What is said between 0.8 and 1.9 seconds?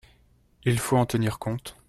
en tenir compte.